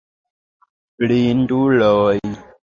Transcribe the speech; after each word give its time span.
Blinduloj! 1.05 2.19